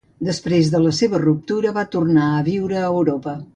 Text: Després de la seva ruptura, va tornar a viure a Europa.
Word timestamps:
Després 0.27 0.71
de 0.75 0.81
la 0.85 0.93
seva 0.99 1.19
ruptura, 1.25 1.75
va 1.77 1.85
tornar 1.99 2.33
a 2.33 2.43
viure 2.51 2.83
a 2.83 2.91
Europa. 2.97 3.39